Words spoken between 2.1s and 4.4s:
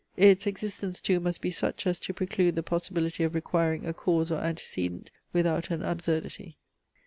preclude the possibility of requiring a cause or